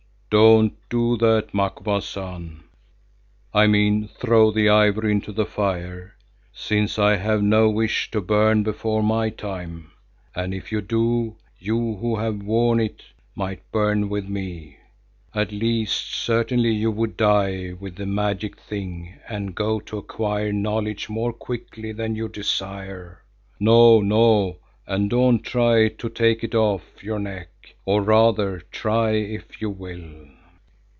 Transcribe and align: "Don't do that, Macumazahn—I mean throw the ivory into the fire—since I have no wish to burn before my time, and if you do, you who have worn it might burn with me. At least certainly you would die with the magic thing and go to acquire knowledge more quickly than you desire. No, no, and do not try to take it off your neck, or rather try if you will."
"Don't 0.33 0.77
do 0.89 1.15
that, 1.17 1.53
Macumazahn—I 1.53 3.67
mean 3.67 4.07
throw 4.17 4.49
the 4.51 4.69
ivory 4.69 5.11
into 5.11 5.33
the 5.33 5.45
fire—since 5.45 6.97
I 6.97 7.17
have 7.17 7.43
no 7.43 7.69
wish 7.69 8.09
to 8.11 8.21
burn 8.21 8.63
before 8.63 9.03
my 9.03 9.29
time, 9.29 9.91
and 10.33 10.53
if 10.53 10.71
you 10.71 10.79
do, 10.79 11.35
you 11.59 11.97
who 11.97 12.15
have 12.15 12.41
worn 12.43 12.79
it 12.79 13.03
might 13.35 13.69
burn 13.73 14.07
with 14.07 14.29
me. 14.29 14.77
At 15.35 15.51
least 15.51 16.13
certainly 16.13 16.71
you 16.71 16.91
would 16.91 17.17
die 17.17 17.73
with 17.77 17.97
the 17.97 18.05
magic 18.05 18.57
thing 18.57 19.15
and 19.27 19.53
go 19.53 19.81
to 19.81 19.97
acquire 19.97 20.53
knowledge 20.53 21.09
more 21.09 21.33
quickly 21.33 21.91
than 21.91 22.15
you 22.15 22.29
desire. 22.29 23.21
No, 23.59 23.99
no, 23.99 24.59
and 24.87 25.09
do 25.09 25.29
not 25.31 25.43
try 25.43 25.87
to 25.89 26.09
take 26.09 26.41
it 26.43 26.55
off 26.55 27.03
your 27.03 27.19
neck, 27.19 27.49
or 27.85 28.01
rather 28.01 28.59
try 28.71 29.11
if 29.11 29.61
you 29.61 29.69
will." 29.69 30.17